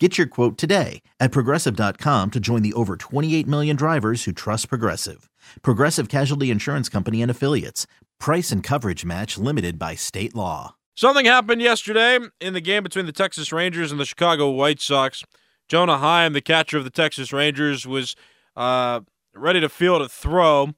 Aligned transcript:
Get 0.00 0.18
your 0.18 0.26
quote 0.26 0.58
today 0.58 1.02
at 1.20 1.30
progressive.com 1.30 2.32
to 2.32 2.40
join 2.40 2.62
the 2.62 2.72
over 2.72 2.96
28 2.96 3.46
million 3.46 3.76
drivers 3.76 4.24
who 4.24 4.32
trust 4.32 4.68
Progressive. 4.68 5.30
Progressive 5.62 6.08
Casualty 6.08 6.50
Insurance 6.50 6.88
Company 6.88 7.22
and 7.22 7.30
Affiliates. 7.30 7.86
Price 8.18 8.50
and 8.50 8.60
coverage 8.60 9.04
match 9.04 9.38
limited 9.38 9.78
by 9.78 9.94
state 9.94 10.34
law. 10.34 10.74
Something 10.96 11.26
happened 11.26 11.62
yesterday 11.62 12.18
in 12.40 12.54
the 12.54 12.60
game 12.60 12.82
between 12.82 13.06
the 13.06 13.12
Texas 13.12 13.52
Rangers 13.52 13.92
and 13.92 14.00
the 14.00 14.04
Chicago 14.04 14.50
White 14.50 14.80
Sox. 14.80 15.22
Jonah 15.68 15.98
Heim, 15.98 16.32
the 16.32 16.40
catcher 16.40 16.76
of 16.76 16.84
the 16.84 16.90
Texas 16.90 17.32
Rangers, 17.32 17.86
was 17.86 18.16
uh, 18.56 19.00
ready 19.32 19.60
to 19.60 19.68
field 19.68 20.02
a 20.02 20.08
throw, 20.08 20.72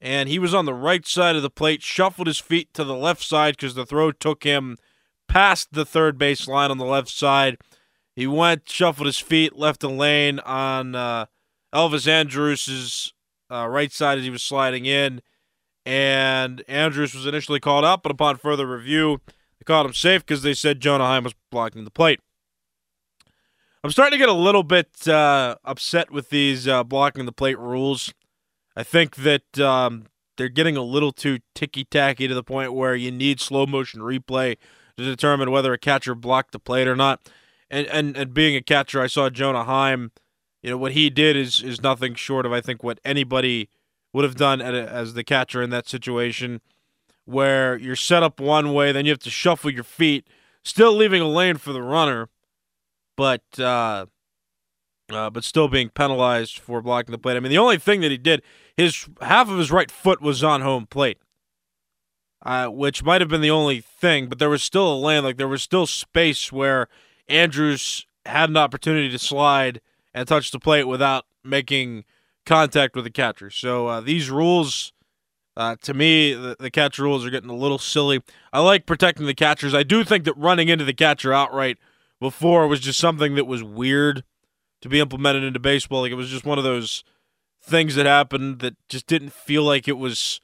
and 0.00 0.28
he 0.28 0.38
was 0.38 0.54
on 0.54 0.64
the 0.64 0.74
right 0.74 1.04
side 1.04 1.34
of 1.34 1.42
the 1.42 1.50
plate, 1.50 1.82
shuffled 1.82 2.28
his 2.28 2.38
feet 2.38 2.72
to 2.74 2.84
the 2.84 2.94
left 2.94 3.24
side 3.24 3.56
because 3.56 3.74
the 3.74 3.84
throw 3.84 4.12
took 4.12 4.44
him 4.44 4.76
past 5.26 5.72
the 5.72 5.84
third 5.84 6.18
base 6.18 6.46
line 6.46 6.70
on 6.70 6.78
the 6.78 6.84
left 6.84 7.08
side. 7.08 7.58
He 8.14 8.26
went, 8.26 8.68
shuffled 8.68 9.06
his 9.06 9.18
feet, 9.18 9.56
left 9.56 9.82
a 9.82 9.88
lane 9.88 10.38
on 10.40 10.94
uh, 10.94 11.26
Elvis 11.74 12.06
Andrus's 12.06 13.12
uh, 13.50 13.66
right 13.68 13.92
side 13.92 14.18
as 14.18 14.24
he 14.24 14.30
was 14.30 14.42
sliding 14.42 14.86
in, 14.86 15.22
and 15.86 16.62
Andrus 16.68 17.14
was 17.14 17.26
initially 17.26 17.60
called 17.60 17.84
out, 17.84 18.02
but 18.02 18.12
upon 18.12 18.36
further 18.36 18.66
review, 18.66 19.20
they 19.58 19.64
called 19.64 19.86
him 19.86 19.94
safe 19.94 20.24
because 20.24 20.42
they 20.42 20.54
said 20.54 20.80
Jonah 20.80 21.06
Heim 21.06 21.24
was 21.24 21.34
blocking 21.50 21.84
the 21.84 21.90
plate. 21.90 22.20
I'm 23.82 23.90
starting 23.90 24.18
to 24.18 24.22
get 24.22 24.28
a 24.28 24.34
little 24.34 24.62
bit 24.62 25.08
uh, 25.08 25.56
upset 25.64 26.10
with 26.10 26.28
these 26.28 26.68
uh, 26.68 26.84
blocking 26.84 27.24
the 27.24 27.32
plate 27.32 27.58
rules. 27.58 28.12
I 28.76 28.82
think 28.82 29.16
that 29.16 29.58
um, 29.58 30.06
they're 30.36 30.48
getting 30.48 30.76
a 30.76 30.82
little 30.82 31.12
too 31.12 31.38
ticky 31.54 31.84
tacky 31.84 32.28
to 32.28 32.34
the 32.34 32.42
point 32.42 32.74
where 32.74 32.94
you 32.94 33.10
need 33.10 33.40
slow 33.40 33.66
motion 33.66 34.00
replay 34.00 34.58
to 34.98 35.04
determine 35.04 35.50
whether 35.50 35.72
a 35.72 35.78
catcher 35.78 36.14
blocked 36.14 36.52
the 36.52 36.58
plate 36.58 36.88
or 36.88 36.96
not. 36.96 37.20
And 37.70 37.86
and, 37.86 38.16
and 38.16 38.34
being 38.34 38.56
a 38.56 38.62
catcher, 38.62 39.00
I 39.00 39.06
saw 39.06 39.30
Jonah 39.30 39.64
Heim. 39.64 40.12
You 40.62 40.70
know 40.70 40.78
what 40.78 40.92
he 40.92 41.08
did 41.10 41.36
is 41.36 41.62
is 41.62 41.82
nothing 41.82 42.14
short 42.14 42.44
of 42.46 42.52
I 42.52 42.60
think 42.60 42.82
what 42.82 43.00
anybody 43.04 43.68
would 44.12 44.24
have 44.24 44.34
done 44.34 44.60
a, 44.60 44.64
as 44.64 45.14
the 45.14 45.22
catcher 45.24 45.62
in 45.62 45.70
that 45.70 45.88
situation, 45.88 46.60
where 47.24 47.76
you're 47.78 47.96
set 47.96 48.22
up 48.22 48.40
one 48.40 48.74
way, 48.74 48.90
then 48.92 49.06
you 49.06 49.12
have 49.12 49.20
to 49.20 49.30
shuffle 49.30 49.70
your 49.70 49.84
feet, 49.84 50.26
still 50.64 50.92
leaving 50.92 51.22
a 51.22 51.28
lane 51.28 51.56
for 51.56 51.72
the 51.72 51.82
runner 51.82 52.28
but 53.20 53.42
uh, 53.58 54.06
uh, 55.10 55.28
but 55.28 55.44
still 55.44 55.68
being 55.68 55.90
penalized 55.90 56.58
for 56.58 56.80
blocking 56.80 57.12
the 57.12 57.18
plate. 57.18 57.36
I 57.36 57.40
mean, 57.40 57.50
the 57.50 57.58
only 57.58 57.76
thing 57.76 58.00
that 58.00 58.10
he 58.10 58.16
did, 58.16 58.40
his 58.78 59.10
half 59.20 59.50
of 59.50 59.58
his 59.58 59.70
right 59.70 59.90
foot 59.90 60.22
was 60.22 60.42
on 60.42 60.62
home 60.62 60.86
plate, 60.86 61.18
uh, 62.46 62.68
which 62.68 63.02
might 63.02 63.20
have 63.20 63.28
been 63.28 63.42
the 63.42 63.50
only 63.50 63.82
thing. 63.82 64.30
But 64.30 64.38
there 64.38 64.48
was 64.48 64.62
still 64.62 64.90
a 64.90 64.96
lane, 64.96 65.22
like 65.22 65.36
there 65.36 65.46
was 65.46 65.62
still 65.62 65.86
space 65.86 66.50
where 66.50 66.88
Andrus 67.28 68.06
had 68.26 68.50
an 68.50 68.56
opportunity 68.56 69.10
to 69.10 69.18
slide 69.18 69.80
and 70.14 70.26
touch 70.26 70.50
the 70.50 70.58
plate 70.58 70.84
without 70.84 71.24
making 71.44 72.04
contact 72.46 72.94
with 72.94 73.04
the 73.04 73.10
catcher. 73.10 73.50
So 73.50 73.86
uh, 73.86 74.00
these 74.00 74.30
rules. 74.30 74.92
Uh, 75.56 75.76
to 75.82 75.92
me, 75.92 76.32
the, 76.32 76.56
the 76.58 76.70
catch 76.70 76.98
rules 76.98 77.26
are 77.26 77.30
getting 77.30 77.50
a 77.50 77.54
little 77.56 77.76
silly. 77.76 78.22
I 78.52 78.60
like 78.60 78.86
protecting 78.86 79.26
the 79.26 79.34
catchers. 79.34 79.74
I 79.74 79.82
do 79.82 80.04
think 80.04 80.24
that 80.24 80.36
running 80.36 80.68
into 80.68 80.84
the 80.84 80.94
catcher 80.94 81.34
outright 81.34 81.76
before 82.20 82.68
was 82.68 82.80
just 82.80 83.00
something 83.00 83.34
that 83.34 83.46
was 83.46 83.62
weird 83.62 84.22
to 84.80 84.88
be 84.88 85.00
implemented 85.00 85.42
into 85.42 85.58
baseball. 85.58 86.02
Like 86.02 86.12
it 86.12 86.16
was 86.16 86.30
just 86.30 86.46
one 86.46 86.56
of 86.56 86.64
those 86.64 87.04
things 87.62 87.94
that 87.96 88.06
happened 88.06 88.60
that 88.60 88.76
just 88.88 89.06
didn't 89.06 89.32
feel 89.32 89.64
like 89.64 89.88
it 89.88 89.98
was 89.98 90.40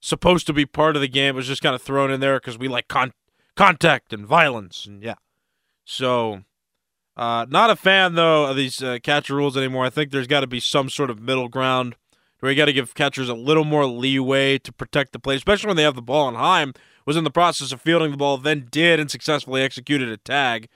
supposed 0.00 0.46
to 0.46 0.52
be 0.52 0.64
part 0.64 0.96
of 0.96 1.02
the 1.02 1.08
game. 1.08 1.34
It 1.34 1.36
was 1.36 1.48
just 1.48 1.62
kind 1.62 1.74
of 1.74 1.82
thrown 1.82 2.10
in 2.10 2.20
there 2.20 2.38
because 2.38 2.56
we 2.56 2.68
like 2.68 2.88
con- 2.88 3.12
contact 3.56 4.12
and 4.12 4.26
violence 4.26 4.86
and 4.86 5.02
yeah. 5.02 5.14
So, 5.86 6.42
uh, 7.16 7.46
not 7.48 7.70
a 7.70 7.76
fan 7.76 8.14
though 8.14 8.46
of 8.46 8.56
these 8.56 8.82
uh, 8.82 8.98
catcher 9.02 9.36
rules 9.36 9.56
anymore. 9.56 9.86
I 9.86 9.90
think 9.90 10.10
there's 10.10 10.26
got 10.26 10.40
to 10.40 10.46
be 10.46 10.60
some 10.60 10.90
sort 10.90 11.08
of 11.08 11.20
middle 11.20 11.48
ground 11.48 11.96
where 12.40 12.52
you 12.52 12.56
got 12.56 12.66
to 12.66 12.72
give 12.72 12.94
catchers 12.94 13.30
a 13.30 13.34
little 13.34 13.64
more 13.64 13.86
leeway 13.86 14.58
to 14.58 14.72
protect 14.72 15.12
the 15.12 15.18
play, 15.18 15.36
especially 15.36 15.68
when 15.68 15.76
they 15.76 15.84
have 15.84 15.94
the 15.94 16.02
ball. 16.02 16.28
And 16.28 16.36
Heim 16.36 16.74
was 17.06 17.16
in 17.16 17.24
the 17.24 17.30
process 17.30 17.72
of 17.72 17.80
fielding 17.80 18.10
the 18.10 18.16
ball, 18.16 18.36
then 18.36 18.66
did 18.70 19.00
and 19.00 19.10
successfully 19.10 19.62
executed 19.62 20.10
a 20.10 20.18
tag. 20.18 20.68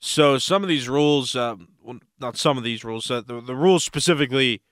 So 0.00 0.38
some 0.38 0.62
of 0.62 0.68
these 0.68 0.88
rules, 0.88 1.34
uh, 1.36 1.56
well, 1.82 1.98
not 2.20 2.36
some 2.36 2.56
of 2.56 2.64
these 2.64 2.84
rules, 2.84 3.10
uh, 3.10 3.20
the, 3.20 3.40
the 3.40 3.56
rules 3.56 3.84
specifically 3.84 4.62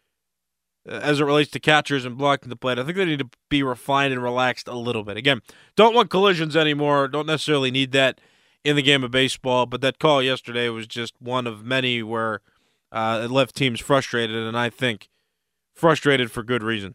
uh, 0.88 0.92
as 0.94 1.20
it 1.20 1.24
relates 1.24 1.50
to 1.50 1.60
catchers 1.60 2.04
and 2.04 2.16
blocking 2.16 2.50
the 2.50 2.56
plate, 2.56 2.78
I 2.78 2.84
think 2.84 2.96
they 2.96 3.04
need 3.04 3.18
to 3.18 3.30
be 3.48 3.62
refined 3.62 4.12
and 4.12 4.22
relaxed 4.22 4.68
a 4.68 4.76
little 4.76 5.02
bit. 5.02 5.16
Again, 5.16 5.42
don't 5.76 5.94
want 5.94 6.08
collisions 6.08 6.56
anymore. 6.56 7.08
Don't 7.08 7.26
necessarily 7.26 7.70
need 7.70 7.92
that 7.92 8.20
in 8.64 8.76
the 8.76 8.82
game 8.82 9.04
of 9.04 9.10
baseball. 9.10 9.66
But 9.66 9.80
that 9.80 9.98
call 9.98 10.22
yesterday 10.22 10.68
was 10.68 10.86
just 10.86 11.14
one 11.20 11.46
of 11.46 11.64
many 11.64 12.02
where 12.02 12.40
uh, 12.90 13.22
it 13.24 13.30
left 13.30 13.56
teams 13.56 13.80
frustrated, 13.80 14.36
and 14.36 14.56
I 14.56 14.70
think 14.70 15.08
frustrated 15.74 16.30
for 16.30 16.42
good 16.42 16.62
reason. 16.62 16.94